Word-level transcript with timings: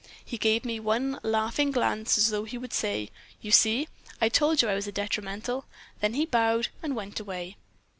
He 0.25 0.39
gave 0.39 0.65
me 0.65 0.79
one 0.79 1.19
laughing 1.21 1.69
glance, 1.69 2.17
as 2.17 2.29
though 2.31 2.43
he 2.43 2.57
would 2.57 2.73
say, 2.73 3.11
'You 3.39 3.51
see, 3.51 3.87
I 4.19 4.29
told 4.29 4.63
you 4.63 4.67
I 4.67 4.73
was 4.73 4.87
a 4.87 4.91
detrimental,' 4.91 5.65
then 5.99 6.15
he 6.15 6.25
bowed 6.25 6.69
and 6.81 6.95
went 6.95 7.19
away. 7.19 7.55